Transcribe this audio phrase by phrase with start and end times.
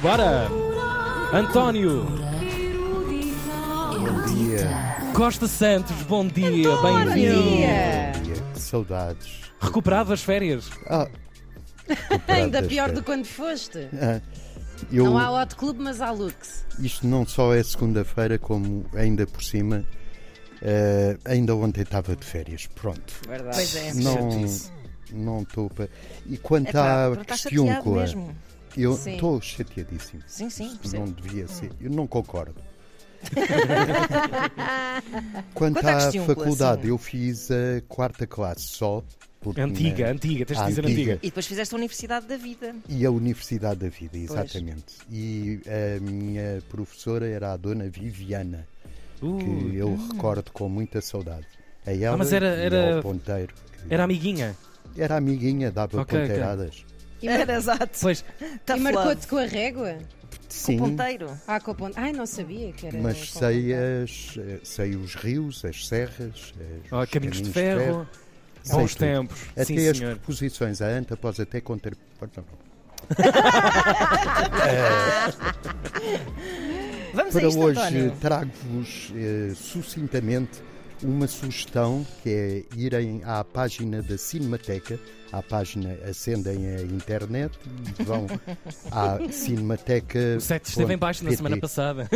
[0.00, 0.48] Bora!
[1.32, 2.06] António
[3.98, 4.68] Bom dia.
[5.14, 7.12] Costa Santos, bom dia, António!
[7.12, 7.42] bem-vindo.
[7.42, 8.12] Bom dia.
[8.54, 9.40] Que saudades.
[9.60, 10.70] Recuperado das férias?
[10.86, 11.06] Ah,
[12.28, 12.92] Ainda pior é.
[12.92, 13.88] do que quando foste.
[14.00, 14.20] Ah,
[14.90, 16.64] eu, Não há Hot Club, mas há Lux.
[16.78, 19.84] Isto não só é segunda-feira, como ainda por cima,
[20.62, 22.66] eh, ainda ontem estava de férias.
[22.74, 23.12] Pronto.
[23.28, 23.56] Verdade.
[23.56, 23.92] Pois é.
[23.94, 24.72] Não chatice.
[25.12, 25.90] não estou para.
[26.26, 27.34] E quanto Epá, à pronto,
[28.76, 30.22] eu estou chateadíssimo.
[30.26, 31.70] Sim, sim, Isto não devia ser.
[31.80, 32.54] Eu não concordo.
[35.54, 39.02] Quanto à faculdade, eu fiz a quarta classe só.
[39.40, 41.00] porque Antiga, na- antiga, tens de Ah, dizer antiga.
[41.12, 41.18] antiga.
[41.22, 42.74] E depois fizeste a Universidade da Vida.
[42.88, 44.94] E a Universidade da Vida, exatamente.
[45.10, 48.66] E a minha professora era a dona Viviana,
[49.18, 51.46] que Uh, eu recordo com muita saudade.
[51.86, 53.54] A ela mas era- era- ponteiro.
[53.86, 54.56] que era amiguinha.
[54.96, 56.20] era amiguinha, dava Ok, ok.
[56.20, 56.84] ponteiradas.
[57.22, 57.98] E, Era exato.
[58.00, 58.24] Pois,
[58.64, 59.98] Tough e marcou-te com a régua?
[60.66, 61.30] Com o ponteiro.
[61.46, 61.98] Ah, com a ponte.
[61.98, 62.98] Ai, não sabia que era.
[62.98, 64.04] Mas sei, ponteiro.
[64.04, 66.52] as, eh, sei os rios, as serras, as,
[66.92, 68.08] ó, os caminhos de caminhos ferro,
[68.62, 69.06] sei bons tudo.
[69.06, 69.42] tempos.
[69.52, 70.16] Até Sim, as senhor.
[70.16, 71.96] preposições, a anta após até conter.
[72.18, 72.44] Perdão.
[77.14, 80.62] Vamos a Para isto, hoje trago-vos eh, sucintamente
[81.02, 84.98] uma sugestão que é irem à página da Cinemateca,
[85.32, 87.58] à página acendem a internet
[87.98, 88.26] e vão
[88.90, 90.18] à Cinemateca.
[90.36, 92.08] O site esteve em baixo na semana passada.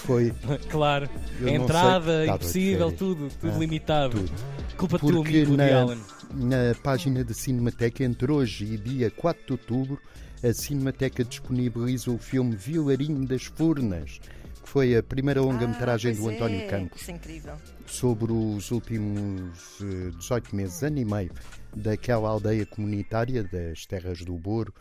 [0.00, 0.32] Foi
[0.70, 1.08] claro.
[1.40, 4.18] Eu entrada, de impossível, tudo, tudo Ah, limitado.
[4.18, 4.32] tudo.
[4.76, 5.98] Culpa Porque amigo na- Allen.
[6.34, 9.98] na página da Cinemateca, entre hoje e dia 4 de outubro,
[10.42, 14.20] a Cinemateca disponibiliza o filme Vilarinho das Furnas,
[14.68, 16.66] que foi a primeira longa-metragem Ah, do António é.
[16.66, 17.00] Campos.
[17.00, 17.56] Isso é incrível.
[17.86, 21.32] sobre os últimos eh, 18 meses, ano e meio,
[21.74, 24.74] daquela aldeia comunitária das Terras do Boro,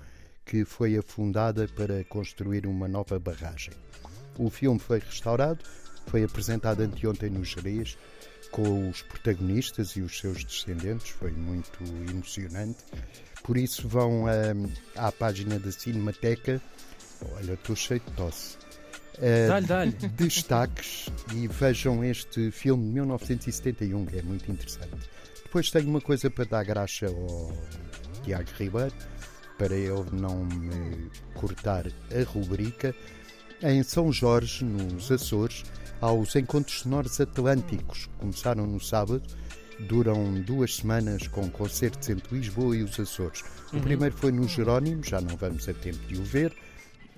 [0.45, 3.73] que foi afundada para construir uma nova barragem.
[4.37, 5.63] O filme foi restaurado,
[6.07, 7.97] foi apresentado anteontem no Jerez,
[8.51, 12.83] com os protagonistas e os seus descendentes, foi muito emocionante.
[13.41, 16.61] Por isso vão ah, à página da Cinemateca.
[17.35, 18.57] Olha, estou cheio de tosse.
[19.47, 19.91] Dá-lhe, dá-lhe.
[20.15, 25.09] destaques e vejam este filme de 1971, que é muito interessante.
[25.43, 27.51] Depois tenho uma coisa para dar graxa ao
[28.23, 28.93] Tiago Ribeiro,
[29.57, 32.93] para ele não me cortar a rubrica.
[33.63, 35.63] Em São Jorge, nos Açores,
[35.99, 39.23] há os Encontros Sonoros Atlânticos, que começaram no sábado,
[39.79, 43.43] duram duas semanas com concertos entre Lisboa e os Açores.
[43.73, 46.53] O primeiro foi no Jerónimo, já não vamos a tempo de o ver,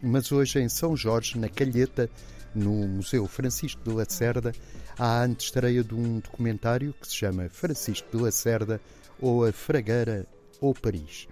[0.02, 2.10] mas hoje em São Jorge, na Calheta,
[2.54, 4.52] no Museu Francisco de Lacerda,
[4.98, 8.82] há a antestreia de um documentário que se chama Francisco de Lacerda
[9.20, 10.26] ou a Fragueira
[10.60, 11.28] ou Paris.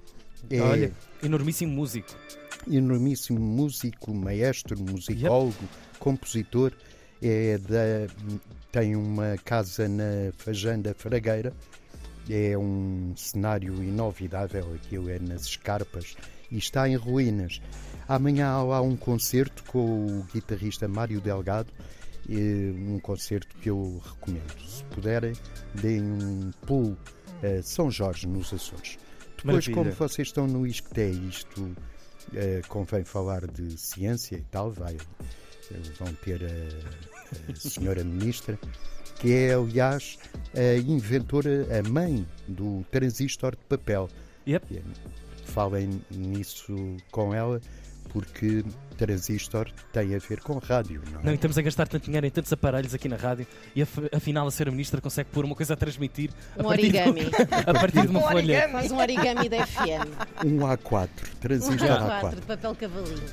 [0.50, 0.92] É Olha,
[1.24, 2.16] enormíssimo músico.
[2.70, 5.68] enormíssimo músico, maestro, musicólogo,
[6.00, 6.72] compositor.
[7.22, 8.14] É da,
[8.72, 11.54] tem uma casa na Fajanda Fragueira.
[12.30, 16.16] É um cenário inovidável, aquilo é nas escarpas
[16.52, 17.62] e está em ruínas.
[18.08, 21.72] Amanhã há um concerto com o guitarrista Mário Delgado,
[22.30, 24.60] um concerto que eu recomendo.
[24.68, 25.34] Se puderem,
[25.76, 26.98] deem um pulo
[27.44, 28.98] a São Jorge, nos Açores.
[29.38, 29.76] Depois, Maravilha.
[29.76, 31.76] como vocês estão no Isqueté, isto
[32.34, 38.58] eh, convém falar de ciência e tal, vai, eh, vão ter a, a senhora ministra,
[39.20, 40.18] que é, aliás,
[40.56, 44.10] a inventora, a mãe do transistor de papel.
[44.48, 44.82] Yep.
[45.48, 47.60] Falem nisso com ela,
[48.10, 48.64] porque
[48.98, 51.24] transistor tem a ver com rádio, não é?
[51.24, 54.10] Não, e estamos a gastar tanto dinheiro em tantos aparelhos aqui na rádio e af-
[54.16, 57.22] afinal a senhora ministra consegue pôr uma coisa a transmitir a Um partir de- origami.
[57.66, 58.36] a partir de uma Um folha.
[58.38, 58.72] origami.
[58.74, 60.46] Faz um origami da FM.
[60.46, 62.36] Um A4, Um transistor A4 A4.
[62.36, 63.24] de papel cavalinho.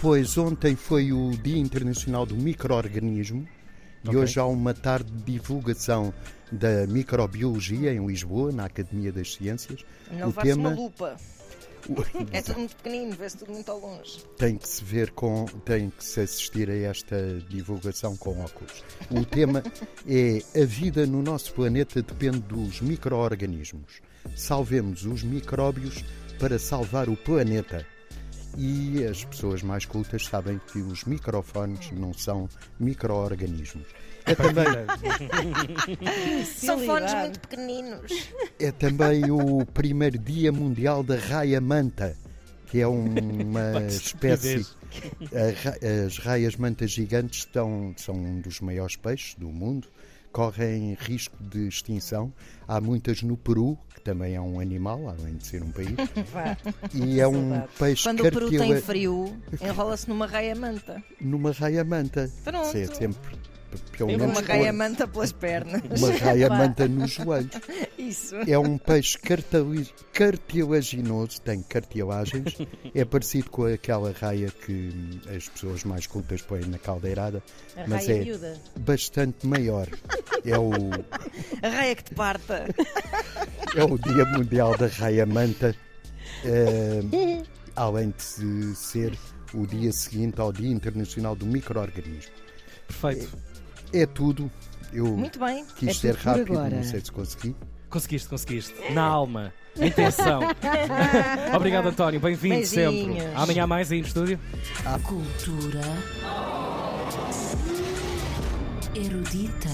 [0.00, 3.46] Pois ontem foi o Dia Internacional do Microorganismo
[4.04, 4.20] e Ok.
[4.20, 6.12] hoje há uma tarde de divulgação
[6.50, 9.84] da microbiologia em Lisboa, na Academia das Ciências.
[10.10, 11.16] Não o tema uma lupa.
[12.32, 14.18] É tudo muito pequenino, vê-se tudo muito ao longe.
[14.36, 17.16] tem que se ver com, tem que se assistir a esta
[17.48, 18.84] divulgação com óculos.
[19.10, 19.62] O tema
[20.06, 24.02] é a vida no nosso planeta depende dos microorganismos.
[24.36, 26.04] Salvemos os micróbios
[26.38, 27.86] para salvar o planeta.
[28.56, 32.48] E as pessoas mais cultas sabem que os microfones não são
[32.80, 33.86] microorganismos.
[34.26, 34.66] É também,
[36.44, 38.30] São fones muito pequeninos.
[38.58, 42.16] é também o primeiro Dia Mundial da Raia Manta,
[42.66, 44.66] que é uma espécie.
[46.06, 49.88] As raias mantas gigantes estão, são um dos maiores peixes do mundo.
[50.32, 52.32] Correm risco de extinção.
[52.66, 55.88] Há muitas no Peru, que também é um animal, além de ser um país,
[56.32, 56.56] Vá.
[56.94, 61.02] e é um peixe Quando o Peru tem frio, enrola-se numa raia manta.
[61.20, 62.30] numa raia manta.
[62.44, 62.76] Pronto.
[62.76, 63.38] Isso é sempre,
[63.96, 65.82] pelo menos, Uma vou- raia pôr manta pelas pernas.
[66.00, 67.50] uma raia manta nos joelhos.
[67.98, 68.36] Isso.
[68.46, 69.18] É um peixe
[70.12, 72.56] cartilaginoso, tem cartilagens.
[72.94, 77.42] É parecido com aquela raia que as pessoas mais cultas põem na caldeirada,
[77.76, 78.60] A mas raia é miúda.
[78.78, 79.88] bastante maior.
[80.50, 80.70] É o,
[81.62, 82.66] A raia que te parta.
[83.76, 85.74] é o Dia Mundial da Raia Manta,
[86.44, 87.42] eh,
[87.76, 89.12] além de se- ser
[89.54, 92.32] o dia seguinte ao Dia Internacional do Microorganismo.
[92.86, 93.36] Perfeito.
[93.92, 94.50] É tudo.
[94.92, 95.64] Eu Muito bem.
[95.76, 96.76] quis É ser rápido, agora.
[96.76, 97.54] não sei se consegui.
[97.90, 98.74] Conseguiste, conseguiste.
[98.92, 99.52] Na alma.
[99.76, 100.40] Na intenção.
[101.54, 102.20] Obrigado, António.
[102.20, 103.18] Bem-vindo sempre.
[103.34, 104.38] Amanhã mais aí no estúdio.
[105.04, 105.80] Cultura
[108.98, 109.70] erudita.